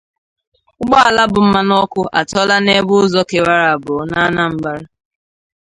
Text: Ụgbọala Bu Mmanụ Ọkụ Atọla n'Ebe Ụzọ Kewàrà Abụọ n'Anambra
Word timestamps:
Ụgbọala 0.81 1.23
Bu 1.31 1.39
Mmanụ 1.45 1.73
Ọkụ 1.83 2.01
Atọla 2.19 2.55
n'Ebe 2.65 2.93
Ụzọ 3.03 3.21
Kewàrà 3.29 3.67
Abụọ 3.75 4.01
n'Anambra 4.09 4.73